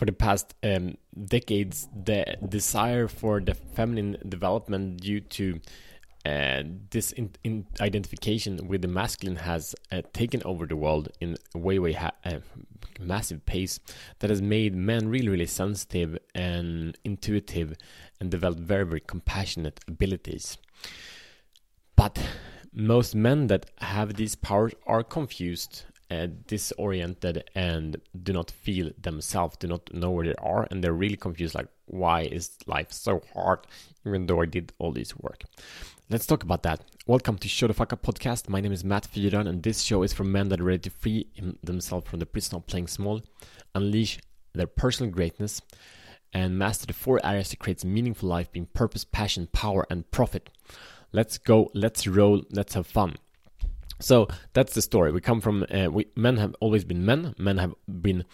for 0.00 0.06
the 0.06 0.12
past 0.12 0.54
um, 0.62 0.96
decades, 1.26 1.86
the 1.94 2.24
desire 2.48 3.06
for 3.06 3.38
the 3.38 3.52
feminine 3.52 4.16
development 4.26 4.98
due 5.02 5.20
to 5.20 5.60
uh, 6.24 6.62
this 6.88 7.12
in, 7.12 7.30
in 7.44 7.66
identification 7.82 8.66
with 8.66 8.80
the 8.80 8.88
masculine 8.88 9.36
has 9.36 9.74
uh, 9.92 10.00
taken 10.14 10.42
over 10.46 10.64
the 10.64 10.74
world 10.74 11.10
in 11.20 11.36
a 11.54 11.58
way, 11.58 11.78
way 11.78 11.94
uh, 11.94 12.38
massive 12.98 13.44
pace 13.44 13.78
that 14.20 14.30
has 14.30 14.40
made 14.40 14.74
men 14.74 15.06
really, 15.06 15.28
really 15.28 15.44
sensitive 15.44 16.16
and 16.34 16.96
intuitive 17.04 17.76
and 18.20 18.30
developed 18.30 18.60
very, 18.62 18.86
very 18.86 19.00
compassionate 19.00 19.80
abilities. 19.86 20.56
But 21.94 22.18
most 22.72 23.14
men 23.14 23.48
that 23.48 23.66
have 23.80 24.14
these 24.14 24.34
powers 24.34 24.72
are 24.86 25.02
confused 25.02 25.84
uh, 26.10 26.26
disoriented 26.46 27.44
and 27.54 28.00
do 28.22 28.32
not 28.32 28.50
feel 28.50 28.90
themselves, 29.00 29.56
do 29.58 29.68
not 29.68 29.92
know 29.94 30.10
where 30.10 30.26
they 30.26 30.34
are, 30.34 30.66
and 30.70 30.82
they're 30.82 30.92
really 30.92 31.16
confused 31.16 31.54
like, 31.54 31.68
why 31.86 32.22
is 32.22 32.56
life 32.66 32.92
so 32.92 33.22
hard, 33.32 33.60
even 34.04 34.26
though 34.26 34.40
I 34.40 34.46
did 34.46 34.72
all 34.78 34.92
this 34.92 35.16
work? 35.16 35.44
Let's 36.08 36.26
talk 36.26 36.42
about 36.42 36.64
that. 36.64 36.80
Welcome 37.06 37.38
to 37.38 37.48
Show 37.48 37.68
the 37.68 37.74
Fuck 37.74 37.92
Up 37.92 38.02
podcast. 38.02 38.48
My 38.48 38.60
name 38.60 38.72
is 38.72 38.82
Matt 38.82 39.06
Fyron, 39.12 39.48
and 39.48 39.62
this 39.62 39.82
show 39.82 40.02
is 40.02 40.12
for 40.12 40.24
men 40.24 40.48
that 40.48 40.60
are 40.60 40.64
ready 40.64 40.80
to 40.80 40.90
free 40.90 41.26
themselves 41.62 42.08
from 42.08 42.18
the 42.18 42.26
prison 42.26 42.56
of 42.56 42.66
playing 42.66 42.88
small, 42.88 43.22
unleash 43.74 44.18
their 44.52 44.66
personal 44.66 45.12
greatness, 45.12 45.62
and 46.32 46.58
master 46.58 46.86
the 46.86 46.92
four 46.92 47.24
areas 47.24 47.50
that 47.50 47.60
creates 47.60 47.84
meaningful 47.84 48.28
life 48.28 48.50
being 48.50 48.66
purpose, 48.66 49.04
passion, 49.04 49.48
power, 49.52 49.86
and 49.90 50.10
profit. 50.10 50.50
Let's 51.12 51.38
go, 51.38 51.70
let's 51.74 52.06
roll, 52.06 52.42
let's 52.50 52.74
have 52.74 52.86
fun. 52.86 53.16
So 54.00 54.28
that's 54.54 54.74
the 54.74 54.82
story. 54.82 55.12
We 55.12 55.20
come 55.20 55.40
from 55.40 55.64
uh, 55.72 55.90
we, 55.90 56.06
men 56.16 56.38
have 56.38 56.56
always 56.60 56.84
been 56.84 57.04
men. 57.04 57.34
Men 57.38 57.58
have 57.58 57.74
been 57.86 58.24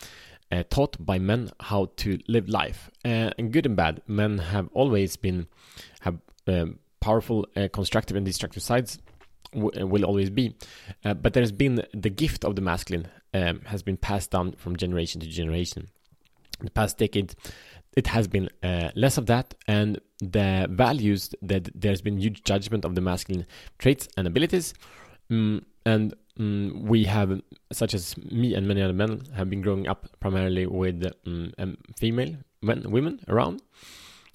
uh, 0.51 0.63
taught 0.71 1.05
by 1.05 1.19
men 1.19 1.51
how 1.61 1.91
to 1.97 2.19
live 2.29 2.49
life, 2.49 2.91
uh, 3.05 3.31
and 3.37 3.53
good 3.53 3.67
and 3.67 3.77
bad. 3.77 4.01
Men 4.07 4.39
have 4.39 4.69
always 4.73 5.17
been 5.17 5.47
have 6.01 6.19
um, 6.47 6.79
powerful, 7.01 7.47
uh, 7.57 7.69
constructive, 7.73 8.17
and 8.17 8.25
destructive 8.25 8.63
sides. 8.63 8.99
Uh, 9.55 9.87
will 9.87 10.05
always 10.05 10.29
be, 10.29 10.55
uh, 11.05 11.15
but 11.15 11.33
there 11.33 11.43
has 11.43 11.53
been 11.53 11.83
the 11.95 12.11
gift 12.11 12.45
of 12.45 12.57
the 12.57 12.63
masculine 12.63 13.09
um, 13.33 13.61
has 13.67 13.83
been 13.83 13.97
passed 13.97 14.31
down 14.31 14.53
from 14.53 14.77
generation 14.77 15.21
to 15.21 15.27
generation. 15.27 15.89
In 16.61 16.67
the 16.67 16.71
past 16.71 16.99
decade, 16.99 17.35
it 17.97 18.09
has 18.09 18.29
been 18.29 18.49
less 18.95 19.19
of 19.19 19.27
that, 19.27 19.55
and 19.67 20.01
the 20.21 20.67
values 20.71 21.35
that 21.43 21.71
there's 21.75 22.03
been 22.03 22.19
huge 22.19 22.45
judgment 22.45 22.85
of 22.85 22.95
the 22.95 23.01
masculine 23.01 23.47
traits 23.79 24.09
and 24.17 24.27
abilities 24.27 24.75
Mm, 25.31 25.65
and 25.85 26.15
mm, 26.39 26.83
we 26.83 27.05
have, 27.05 27.41
such 27.73 27.95
as 27.95 28.17
me 28.19 28.55
and 28.55 28.67
many 28.67 28.83
other 28.83 28.93
men, 28.93 29.23
have 29.35 29.51
been 29.51 29.63
growing 29.63 29.89
up 29.89 30.09
primarily 30.21 30.67
with 30.67 31.03
mm, 31.25 31.77
female 31.99 32.37
men, 32.63 32.91
women 32.91 33.21
around, 33.29 33.63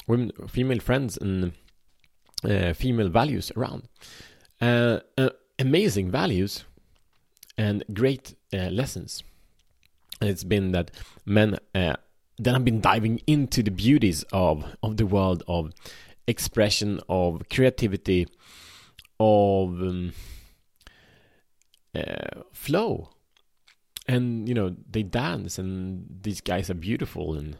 women, 0.08 0.32
female 0.48 0.80
friends, 0.80 1.18
and 1.18 1.54
uh, 2.44 2.74
female 2.74 3.10
values 3.10 3.52
around. 3.56 3.84
Uh, 4.60 5.00
uh, 5.18 5.30
amazing 5.60 6.12
values 6.12 6.66
and 7.58 7.84
great 7.94 8.36
uh, 8.54 8.70
lessons. 8.70 9.24
it's 10.22 10.44
been 10.44 10.72
that 10.72 10.92
men 11.26 11.58
uh, 11.76 11.96
then 12.38 12.54
have 12.54 12.66
been 12.66 12.82
diving 12.82 13.22
into 13.28 13.62
the 13.62 13.72
beauties 13.72 14.24
of 14.32 14.66
of 14.82 14.98
the 14.98 15.06
world 15.06 15.44
of 15.48 15.72
expression, 16.28 17.00
of 17.08 17.44
creativity, 17.50 18.28
of 19.20 19.70
um, 19.82 20.14
uh, 21.96 22.42
flow. 22.52 23.10
And 24.08 24.48
you 24.50 24.56
know 24.56 24.76
they 24.90 25.04
dance 25.04 25.60
and 25.60 26.06
these 26.24 26.42
guys 26.42 26.70
are 26.70 26.76
beautiful 26.76 27.36
and 27.36 27.58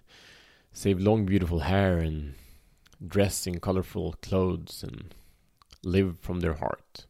they 0.82 0.90
have 0.90 1.00
long 1.00 1.26
beautiful 1.26 1.60
hair 1.60 2.00
and 2.00 2.34
dress 3.06 3.46
in 3.46 3.60
colorful 3.60 4.16
clothes 4.22 4.84
and 4.84 5.14
live 5.84 6.18
from 6.20 6.40
their 6.40 6.56
heart. 6.56 7.06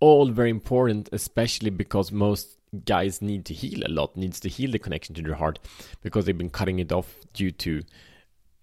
All 0.00 0.28
very 0.30 0.50
important 0.50 1.08
especially 1.12 1.70
because 1.70 2.10
most 2.10 2.58
guys 2.84 3.22
need 3.22 3.44
to 3.44 3.54
heal 3.54 3.86
a 3.86 3.88
lot 3.88 4.16
needs 4.16 4.40
to 4.40 4.48
heal 4.48 4.72
the 4.72 4.80
connection 4.80 5.14
to 5.14 5.22
their 5.22 5.34
heart 5.34 5.60
because 6.02 6.24
they've 6.24 6.36
been 6.36 6.50
cutting 6.50 6.80
it 6.80 6.90
off 6.90 7.14
due 7.32 7.52
to 7.52 7.82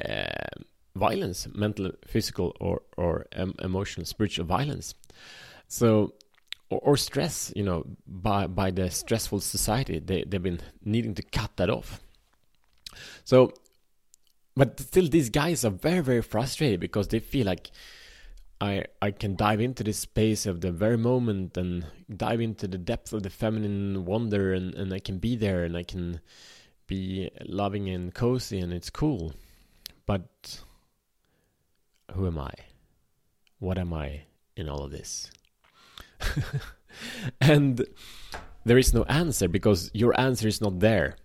uh, 0.06 0.62
violence 0.96 1.48
mental 1.54 1.92
physical 2.06 2.56
or 2.60 2.82
or 2.98 3.26
um, 3.36 3.56
emotional 3.60 4.06
spiritual 4.06 4.46
violence. 4.46 4.94
So 5.68 6.14
or, 6.72 6.80
or 6.82 6.98
stress, 6.98 7.54
you 7.56 7.64
know, 7.64 7.86
by 8.08 8.48
by 8.48 8.72
the 8.72 8.90
stressful 8.90 9.42
society. 9.42 10.00
They 10.00 10.24
they've 10.24 10.42
been 10.42 10.62
needing 10.84 11.14
to 11.16 11.22
cut 11.22 11.52
that 11.58 11.70
off. 11.70 12.00
So, 13.24 13.54
but 14.56 14.80
still, 14.80 15.08
these 15.08 15.30
guys 15.30 15.64
are 15.64 15.70
very 15.70 16.02
very 16.02 16.22
frustrated 16.22 16.80
because 16.80 17.10
they 17.10 17.20
feel 17.20 17.46
like 17.46 17.70
I 18.60 18.86
I 19.02 19.12
can 19.12 19.36
dive 19.36 19.62
into 19.62 19.84
this 19.84 20.00
space 20.00 20.46
of 20.46 20.62
the 20.62 20.72
very 20.72 20.98
moment 20.98 21.58
and 21.58 21.86
dive 22.16 22.42
into 22.42 22.68
the 22.68 22.78
depth 22.78 23.14
of 23.14 23.24
the 23.24 23.30
feminine 23.30 24.06
wonder 24.06 24.54
and 24.54 24.74
and 24.74 24.94
I 24.94 25.00
can 25.00 25.20
be 25.20 25.36
there 25.36 25.64
and 25.64 25.76
I 25.76 25.84
can 25.84 26.22
be 26.88 27.30
loving 27.46 27.90
and 27.90 28.14
cozy 28.14 28.60
and 28.60 28.74
it's 28.74 28.90
cool. 28.90 29.34
But 30.06 30.62
who 32.14 32.28
am 32.28 32.40
I? 32.40 32.54
What 33.60 33.78
am 33.78 33.94
I 33.94 34.24
in 34.56 34.68
all 34.68 34.84
of 34.84 34.92
this? 34.92 35.32
and 37.42 37.86
there 38.66 38.78
is 38.78 38.94
no 38.94 39.04
answer 39.04 39.48
because 39.48 39.90
your 39.94 40.20
answer 40.20 40.48
is 40.48 40.62
not 40.62 40.80
there. 40.80 41.16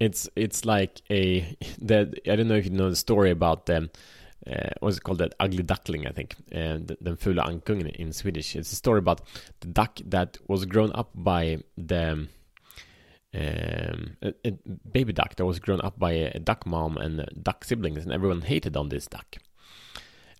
It's 0.00 0.28
it's 0.36 0.64
like 0.64 1.02
a 1.10 1.56
that 1.80 2.14
I 2.28 2.36
don't 2.36 2.48
know 2.48 2.56
if 2.56 2.64
you 2.64 2.70
know 2.70 2.90
the 2.90 2.96
story 2.96 3.30
about 3.30 3.66
them. 3.66 3.90
uh, 4.46 4.70
what's 4.80 4.96
it 4.96 5.04
called 5.04 5.18
that 5.18 5.34
ugly 5.38 5.62
duckling 5.62 6.06
I 6.06 6.10
think 6.10 6.34
and 6.50 6.90
uh, 6.90 6.96
den 7.02 7.16
fula 7.16 7.44
ankungen 7.44 7.94
in 7.94 8.12
Swedish. 8.12 8.56
It's 8.56 8.72
a 8.72 8.76
story 8.76 8.98
about 8.98 9.20
the 9.60 9.68
duck 9.68 10.00
that 10.06 10.38
was 10.48 10.64
grown 10.64 10.92
up 10.92 11.10
by 11.14 11.58
the 11.76 12.26
um, 13.34 14.16
a, 14.22 14.34
a, 14.44 14.50
baby 14.92 15.12
duck 15.12 15.36
that 15.36 15.46
was 15.46 15.58
grown 15.58 15.80
up 15.80 15.98
by 15.98 16.12
a, 16.12 16.32
a 16.34 16.38
duck 16.38 16.66
mom 16.66 16.96
and 16.98 17.26
duck 17.42 17.64
siblings, 17.64 18.04
and 18.04 18.12
everyone 18.12 18.42
hated 18.42 18.76
on 18.76 18.88
this 18.88 19.06
duck. 19.06 19.36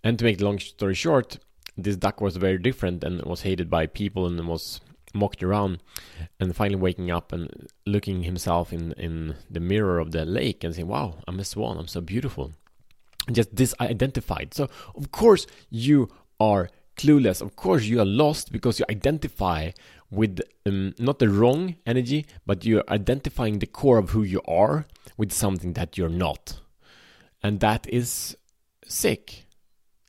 And 0.04 0.18
to 0.18 0.24
make 0.24 0.38
the 0.38 0.44
long 0.44 0.58
story 0.58 0.94
short, 0.94 1.38
this 1.76 1.96
duck 1.96 2.20
was 2.20 2.36
very 2.36 2.58
different 2.58 3.02
and 3.02 3.22
was 3.22 3.42
hated 3.42 3.70
by 3.70 3.86
people 3.86 4.26
and 4.26 4.46
was 4.46 4.80
mocked 5.14 5.42
around 5.42 5.82
and 6.40 6.56
finally 6.56 6.76
waking 6.76 7.10
up 7.10 7.32
and 7.32 7.68
looking 7.86 8.22
himself 8.22 8.72
in 8.72 8.92
in 8.92 9.34
the 9.50 9.60
mirror 9.60 9.98
of 9.98 10.12
the 10.12 10.24
lake 10.24 10.64
and 10.64 10.74
saying 10.74 10.88
wow 10.88 11.14
i'm 11.28 11.38
a 11.38 11.44
swan. 11.44 11.78
I'm 11.78 11.88
so 11.88 12.00
beautiful. 12.00 12.52
Just 13.30 13.54
disidentified. 13.54 14.54
So 14.54 14.68
of 14.94 15.12
course 15.12 15.46
you 15.70 16.08
are 16.40 16.70
clueless. 16.96 17.40
Of 17.40 17.56
course 17.56 17.84
you 17.84 18.00
are 18.00 18.06
lost 18.06 18.52
because 18.52 18.78
you 18.78 18.84
identify 18.90 19.70
with 20.10 20.40
um, 20.66 20.94
not 20.98 21.18
the 21.18 21.28
wrong 21.28 21.76
energy 21.86 22.26
but 22.46 22.64
you're 22.64 22.84
identifying 22.88 23.58
the 23.58 23.66
core 23.66 23.98
of 23.98 24.10
who 24.10 24.22
you 24.22 24.42
are 24.48 24.86
with 25.16 25.32
something 25.32 25.74
that 25.74 25.96
you're 25.96 26.08
not. 26.08 26.60
And 27.42 27.60
that 27.60 27.86
is 27.88 28.36
sick 28.84 29.46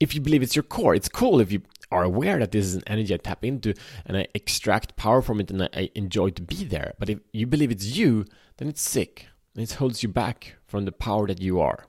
if 0.03 0.13
you 0.13 0.21
believe 0.21 0.43
it's 0.43 0.55
your 0.55 0.63
core. 0.63 0.93
It's 0.93 1.07
cool 1.07 1.39
if 1.39 1.51
you 1.51 1.61
are 1.91 2.03
aware 2.03 2.37
that 2.39 2.51
this 2.51 2.65
is 2.65 2.75
an 2.75 2.83
energy 2.87 3.13
I 3.13 3.17
tap 3.17 3.45
into 3.45 3.73
and 4.05 4.17
I 4.17 4.27
extract 4.35 4.97
power 4.97 5.21
from 5.21 5.39
it 5.39 5.49
and 5.49 5.63
I 5.63 5.89
enjoy 5.95 6.31
to 6.31 6.41
be 6.41 6.65
there. 6.65 6.93
But 6.99 7.09
if 7.09 7.19
you 7.31 7.47
believe 7.47 7.71
it's 7.71 7.95
you, 7.97 8.25
then 8.57 8.67
it's 8.67 8.81
sick. 8.81 9.27
And 9.55 9.63
it 9.63 9.73
holds 9.73 10.03
you 10.03 10.09
back 10.09 10.55
from 10.67 10.85
the 10.85 10.91
power 10.91 11.27
that 11.27 11.41
you 11.41 11.61
are. 11.61 11.85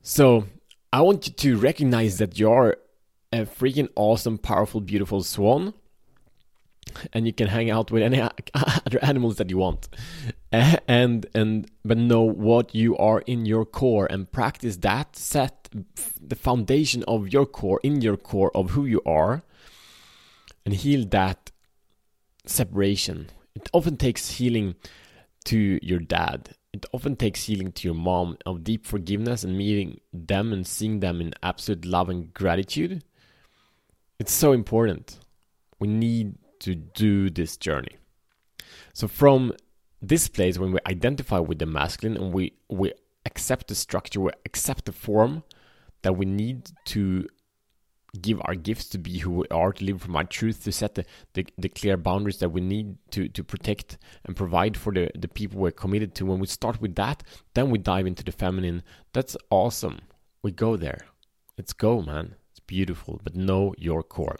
So 0.00 0.46
I 0.92 1.02
want 1.02 1.26
you 1.26 1.32
to 1.34 1.58
recognize 1.58 2.18
that 2.18 2.38
you're 2.38 2.76
a 3.32 3.44
freaking 3.44 3.88
awesome, 3.94 4.38
powerful, 4.38 4.80
beautiful 4.80 5.22
swan 5.22 5.74
and 7.12 7.26
you 7.26 7.32
can 7.32 7.48
hang 7.48 7.70
out 7.70 7.90
with 7.90 8.02
any 8.02 8.20
other 8.54 8.98
animals 9.02 9.36
that 9.36 9.50
you 9.50 9.58
want. 9.58 9.88
And 10.52 11.26
and 11.34 11.70
but 11.84 11.98
know 11.98 12.22
what 12.22 12.74
you 12.74 12.96
are 12.96 13.20
in 13.20 13.46
your 13.46 13.64
core 13.64 14.06
and 14.10 14.30
practice 14.30 14.78
that 14.78 15.16
set 15.16 15.68
the 16.20 16.34
foundation 16.34 17.04
of 17.04 17.28
your 17.32 17.46
core 17.46 17.80
in 17.82 18.00
your 18.00 18.16
core 18.16 18.50
of 18.56 18.70
who 18.70 18.84
you 18.84 19.00
are 19.06 19.42
and 20.64 20.74
heal 20.74 21.06
that 21.06 21.50
separation. 22.46 23.28
It 23.54 23.68
often 23.72 23.96
takes 23.96 24.32
healing 24.32 24.74
to 25.44 25.78
your 25.82 26.00
dad. 26.00 26.50
It 26.72 26.86
often 26.92 27.16
takes 27.16 27.44
healing 27.44 27.72
to 27.72 27.88
your 27.88 27.94
mom 27.94 28.36
of 28.46 28.62
deep 28.62 28.86
forgiveness 28.86 29.42
and 29.42 29.56
meeting 29.56 30.00
them 30.12 30.52
and 30.52 30.66
seeing 30.66 31.00
them 31.00 31.20
in 31.20 31.34
absolute 31.42 31.84
love 31.84 32.08
and 32.08 32.32
gratitude. 32.32 33.02
It's 34.18 34.32
so 34.32 34.52
important. 34.52 35.18
We 35.78 35.88
need 35.88 36.34
to 36.60 36.74
do 36.74 37.30
this 37.30 37.56
journey. 37.56 37.96
So 38.92 39.08
from 39.08 39.52
this 40.00 40.28
place, 40.28 40.58
when 40.58 40.72
we 40.72 40.78
identify 40.86 41.38
with 41.38 41.58
the 41.58 41.66
masculine 41.66 42.16
and 42.16 42.32
we 42.32 42.52
we 42.68 42.92
accept 43.26 43.68
the 43.68 43.74
structure, 43.74 44.20
we 44.20 44.30
accept 44.46 44.86
the 44.86 44.92
form 44.92 45.42
that 46.02 46.16
we 46.16 46.24
need 46.24 46.70
to 46.86 47.26
give 48.20 48.40
our 48.44 48.54
gifts 48.54 48.88
to 48.88 48.98
be 48.98 49.18
who 49.18 49.30
we 49.30 49.46
are, 49.50 49.72
to 49.72 49.84
live 49.84 50.02
from 50.02 50.16
our 50.16 50.24
truth, 50.24 50.64
to 50.64 50.72
set 50.72 50.94
the, 50.94 51.04
the, 51.34 51.46
the, 51.58 51.68
clear 51.68 51.96
boundaries 51.96 52.38
that 52.38 52.48
we 52.48 52.60
need 52.60 52.96
to, 53.10 53.28
to 53.28 53.44
protect 53.44 53.98
and 54.24 54.36
provide 54.36 54.76
for 54.76 54.92
the, 54.92 55.10
the 55.14 55.28
people 55.28 55.60
we're 55.60 55.70
committed 55.70 56.14
to. 56.16 56.26
When 56.26 56.40
we 56.40 56.46
start 56.46 56.80
with 56.80 56.96
that, 56.96 57.22
then 57.54 57.70
we 57.70 57.78
dive 57.78 58.06
into 58.06 58.24
the 58.24 58.32
feminine. 58.32 58.82
That's 59.12 59.36
awesome. 59.50 60.00
We 60.42 60.50
go 60.50 60.76
there. 60.76 61.06
Let's 61.56 61.72
go, 61.72 62.02
man. 62.02 62.34
Beautiful, 62.70 63.20
but 63.24 63.34
know 63.34 63.74
your 63.78 64.04
core. 64.04 64.38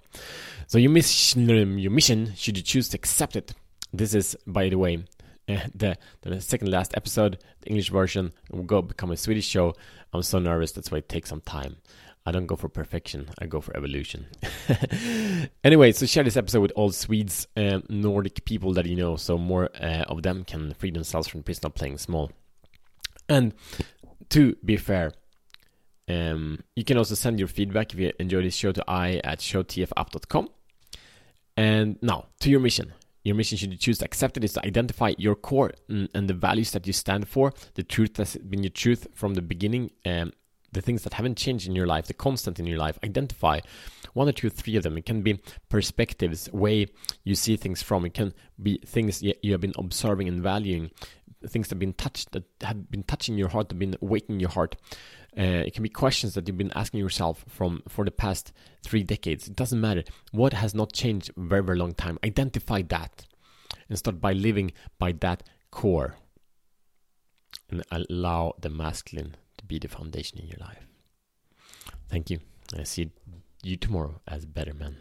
So 0.69 0.79
your 0.79 0.93
mission, 0.93 1.49
your 1.49 1.91
mission, 1.91 2.33
should 2.37 2.57
you 2.57 2.63
choose 2.63 2.89
to 2.91 2.97
accept 2.97 3.35
it. 3.35 3.55
This 3.93 4.15
is, 4.15 4.37
by 4.47 4.69
the 4.69 4.79
way, 4.79 5.03
the, 5.49 5.99
the 6.21 6.41
second 6.41 6.71
last 6.71 6.97
episode, 6.97 7.43
the 7.63 7.71
English 7.71 7.91
version, 7.91 8.33
will 8.53 8.63
go 8.63 8.83
become 8.83 9.11
a 9.11 9.17
Swedish 9.17 9.49
show. 9.49 9.75
I'm 10.13 10.23
so 10.23 10.39
nervous. 10.39 10.71
That's 10.71 10.93
why 10.93 10.99
it 10.99 11.09
takes 11.09 11.29
some 11.29 11.41
time. 11.41 11.79
I 12.25 12.31
don't 12.31 12.47
go 12.47 12.55
for 12.55 12.69
perfection. 12.69 13.31
I 13.41 13.47
go 13.47 13.61
for 13.61 13.77
evolution. 13.77 14.27
anyway, 15.65 15.91
so 15.91 16.07
share 16.07 16.23
this 16.23 16.37
episode 16.37 16.61
with 16.61 16.73
all 16.77 16.93
Swedes, 16.93 17.49
and 17.57 17.83
Nordic 17.91 18.45
people 18.45 18.73
that 18.75 18.87
you 18.87 18.95
know, 18.95 19.17
so 19.17 19.39
more 19.39 19.71
uh, 19.75 20.05
of 20.07 20.23
them 20.23 20.45
can 20.45 20.73
free 20.75 20.93
themselves 20.93 21.27
from 21.27 21.43
prison 21.43 21.67
of 21.67 21.75
playing 21.75 21.99
small. 21.99 22.31
And 23.29 23.55
to 24.29 24.55
be 24.65 24.77
fair, 24.77 25.15
um, 26.11 26.59
you 26.75 26.85
can 26.85 26.99
also 26.99 27.15
send 27.15 27.39
your 27.39 27.49
feedback 27.49 27.93
if 27.93 27.99
you 27.99 28.13
enjoy 28.19 28.43
this 28.43 28.55
show 28.55 28.73
to 28.73 28.85
i 28.89 29.21
at 29.25 29.39
showtfapp.com. 29.39 30.49
And 31.57 31.99
now 32.03 32.27
to 32.41 32.51
your 32.51 32.61
mission. 32.61 32.93
Your 33.23 33.35
mission, 33.35 33.59
should 33.59 33.71
you 33.71 33.77
choose 33.77 33.99
to 33.99 34.07
accept 34.07 34.39
it, 34.39 34.45
is 34.45 34.55
to 34.55 34.65
identify 34.65 35.13
your 35.19 35.35
core 35.35 35.73
and, 35.89 36.09
and 36.15 36.27
the 36.27 36.35
values 36.35 36.71
that 36.71 36.87
you 36.87 36.93
stand 36.95 37.29
for, 37.29 37.53
the 37.75 37.83
truth 37.83 38.15
that's 38.15 38.37
been 38.37 38.63
your 38.63 38.71
truth 38.71 39.07
from 39.15 39.35
the 39.35 39.43
beginning, 39.43 39.91
um, 40.07 40.33
the 40.73 40.81
things 40.81 41.03
that 41.03 41.13
haven't 41.15 41.37
changed 41.37 41.69
in 41.69 41.75
your 41.75 41.87
life, 41.87 42.07
the 42.07 42.15
constant 42.15 42.59
in 42.59 42.67
your 42.67 42.79
life. 42.79 42.99
Identify 43.05 43.61
one 44.15 44.29
or 44.29 44.33
two, 44.33 44.49
three 44.49 44.77
of 44.77 44.83
them. 44.83 44.97
It 44.97 45.05
can 45.05 45.23
be 45.23 45.39
perspectives, 45.69 46.51
way 46.53 46.87
you 47.25 47.35
see 47.35 47.57
things 47.57 47.83
from. 47.83 48.07
It 48.07 48.15
can 48.15 48.33
be 48.63 48.79
things 48.87 49.23
you 49.23 49.53
have 49.53 49.61
been 49.61 49.75
observing 49.77 50.29
and 50.29 50.43
valuing, 50.43 50.91
things 51.47 51.69
that 51.69 51.75
have 51.75 51.81
been 51.81 51.95
touched, 51.95 52.33
that 52.33 52.45
have 52.63 52.91
been 52.91 53.03
touching 53.03 53.39
your 53.39 53.49
heart, 53.49 53.69
that 53.69 53.75
have 53.75 53.79
been 53.79 53.97
waking 54.01 54.41
your 54.41 54.51
heart. 54.51 54.77
Uh, 55.39 55.65
it 55.67 55.75
can 55.75 55.83
be 55.83 55.89
questions 55.89 56.35
that 56.35 56.47
you've 56.47 56.59
been 56.59 56.73
asking 56.75 57.01
yourself 57.01 57.45
from 57.49 57.83
for 57.89 58.05
the 58.05 58.11
past 58.11 58.53
three 58.83 59.03
decades. 59.03 59.49
It 59.49 59.57
doesn't 59.57 59.81
matter. 59.81 60.03
What 60.33 60.53
has 60.53 60.75
not 60.75 60.93
changed 60.93 61.31
very, 61.37 61.63
very 61.63 61.79
long 61.79 61.95
time? 61.95 62.19
Identify 62.25 62.83
that 62.83 63.27
and 63.89 63.99
start 63.99 64.21
by 64.21 64.33
living 64.33 64.73
by 64.99 65.13
that 65.13 65.43
core 65.71 66.17
and 67.71 67.83
allow 67.91 68.55
the 68.61 68.71
masculine 68.71 69.37
to 69.59 69.65
be 69.65 69.79
the 69.79 69.89
foundation 69.89 70.39
in 70.39 70.49
your 70.49 70.59
life. 70.61 70.87
Thank 72.09 72.31
you. 72.31 72.41
I 72.77 72.83
see 72.83 73.13
you 73.63 73.77
tomorrow 73.77 74.21
as 74.27 74.47
better 74.47 74.75
men. 74.75 74.97